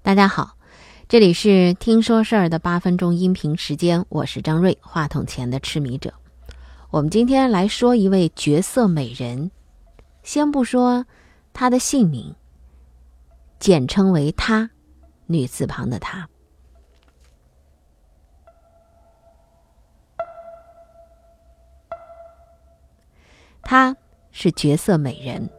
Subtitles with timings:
[0.00, 0.56] 大家好，
[1.08, 6.14] 这里是听说事儿的八分钟音频时间，我是张瑞，话筒前的痴迷者。
[6.90, 9.50] 我们今天来说一位绝色美人，
[10.22, 11.04] 先不说
[11.52, 12.34] 她的姓名，
[13.58, 14.70] 简称为她，
[15.26, 16.28] 女字旁的她。
[23.62, 23.94] 她
[24.30, 25.50] 是绝色美人，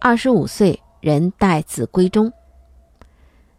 [0.00, 2.30] 二十五岁，人待字闺中。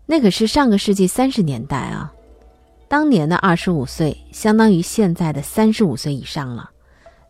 [0.06, 2.14] 那可是上个世纪三十年代啊，
[2.90, 6.70] 当年的二十五岁相当于现在的三十五岁以上了，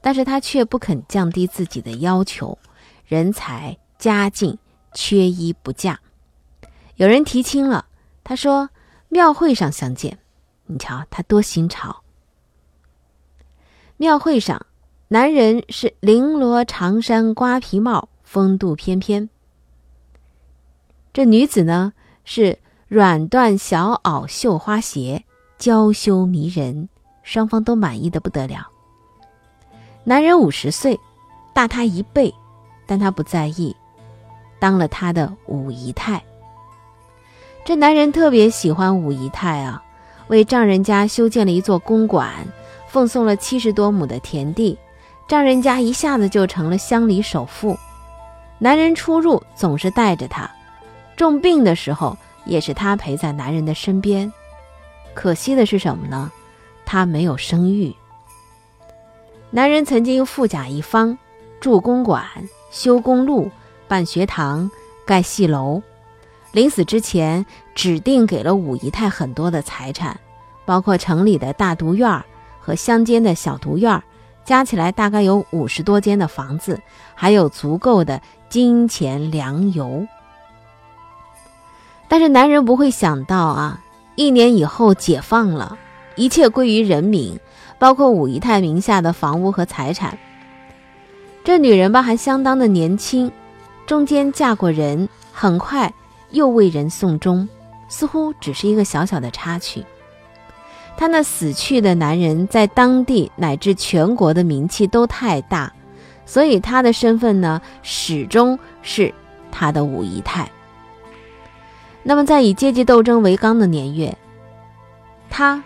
[0.02, 2.58] 但是他却不肯降低自己的要求，
[3.06, 4.58] 人才家境
[4.92, 6.00] 缺一不嫁。
[6.96, 7.86] 有人提亲了，
[8.24, 8.68] 他说
[9.08, 10.18] 庙会上相见。
[10.66, 12.02] 你瞧他多新潮。
[13.98, 14.66] 庙会上，
[15.10, 19.30] 男人是绫罗长衫瓜皮帽，风度翩翩。
[21.14, 21.94] 这女子呢
[22.26, 22.58] 是。
[22.94, 25.24] 软缎小袄绣花鞋，
[25.58, 26.90] 娇羞迷人，
[27.24, 28.68] 双方都满意的不得了。
[30.04, 31.00] 男人五十岁，
[31.56, 32.32] 大他一倍，
[32.86, 33.76] 但他不在意，
[34.60, 36.24] 当了他的五姨太。
[37.66, 39.84] 这男人特别喜欢五姨太啊，
[40.28, 42.30] 为丈人家修建了一座公馆，
[42.88, 44.78] 奉送了七十多亩的田地，
[45.28, 47.76] 丈人家一下子就成了乡里首富。
[48.60, 50.48] 男人出入总是带着她，
[51.18, 52.16] 重病的时候。
[52.46, 54.32] 也是她陪在男人的身边，
[55.14, 56.32] 可惜的是什么呢？
[56.86, 57.94] 她没有生育。
[59.50, 61.18] 男人曾经富甲一方，
[61.60, 62.26] 住公馆、
[62.72, 63.52] 修公路、
[63.88, 64.70] 办学堂、
[65.06, 65.82] 盖戏楼。
[66.52, 70.20] 临死之前，指定给了五姨太很多的财产，
[70.66, 72.24] 包括城里的大独院儿
[72.60, 74.04] 和乡间的小独院儿，
[74.46, 76.80] 加起来大概有五十多间的房子，
[77.16, 80.06] 还有足够的金钱粮油。
[82.14, 83.82] 但是男人不会想到啊，
[84.14, 85.76] 一年以后解放了，
[86.14, 87.40] 一切归于人民，
[87.80, 90.16] 包括五姨太名下的房屋和财产。
[91.44, 93.32] 这女人吧，还相当的年轻，
[93.88, 95.92] 中间嫁过人，很快
[96.30, 97.50] 又为人送终，
[97.90, 99.84] 似乎只是一个小小的插曲。
[100.96, 105.74] 她那死去的男人在当地乃至全国的名气都太大，
[106.28, 109.12] 所以她的身份呢，始终是
[109.52, 110.48] 她的五姨太。
[112.04, 114.16] 那么，在以阶级斗争为纲的年月，
[115.30, 115.64] 她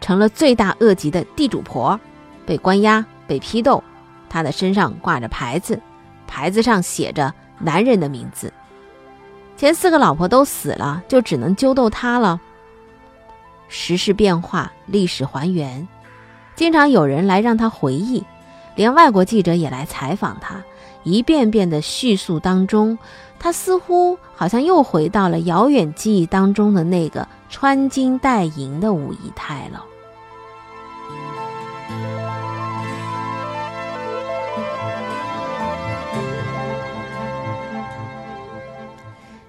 [0.00, 1.98] 成了罪大恶极的地主婆，
[2.44, 3.82] 被关押、被批斗。
[4.28, 5.80] 她的身上挂着牌子，
[6.26, 8.52] 牌子上写着男人的名字。
[9.56, 12.40] 前四个老婆都死了，就只能揪斗她了。
[13.68, 15.86] 时事变化，历史还原，
[16.54, 18.22] 经常有人来让她回忆，
[18.74, 20.62] 连外国记者也来采访她，
[21.06, 22.98] 一遍遍的叙述当中。
[23.38, 29.84] 他似乎好像又回到了遥远记忆当中的那个穿金戴银的五姨太了。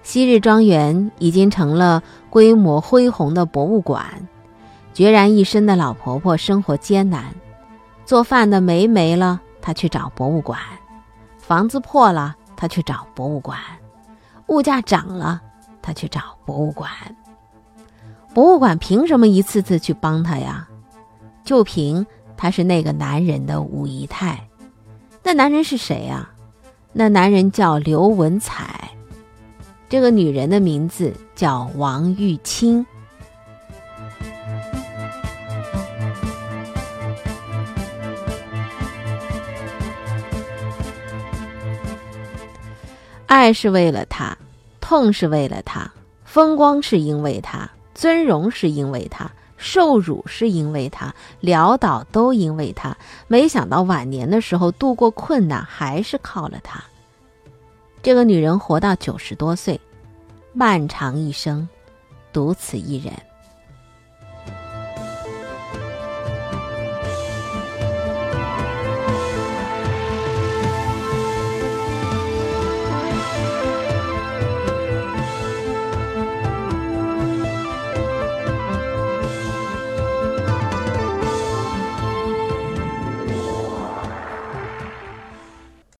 [0.02, 4.06] 昔日庄园已经成了规模恢宏的博物馆，
[4.94, 7.34] 孑然一身的老婆婆生活艰难，
[8.06, 10.58] 做饭的煤没了，她去找博物馆；
[11.48, 12.36] 房子破了。
[12.54, 13.58] 他去找博物馆，
[14.48, 15.40] 物价涨了，
[15.80, 16.90] 他去找博物馆。
[18.34, 20.68] 博物馆凭什么一次次去帮他呀？
[21.44, 22.04] 就凭
[22.36, 24.46] 他是那个男人的五姨太。
[25.22, 26.28] 那男人是谁呀？
[26.92, 28.90] 那男人叫刘文彩，
[29.88, 32.84] 这个女人的名字叫王玉清。
[43.28, 44.36] 爱是为了他，
[44.80, 45.88] 痛是为了他，
[46.24, 52.96] 风光是因为他，尊荣是因为他，受辱是因为他，潦倒都因为他。
[53.26, 56.82] 没想到晚年的时候度过困难还是靠了他。
[58.02, 59.78] 这个女人活到九十多岁，
[60.54, 61.68] 漫长一生，
[62.32, 63.12] 独此一人。